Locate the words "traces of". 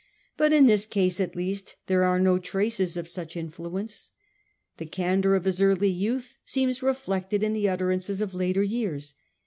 2.39-3.07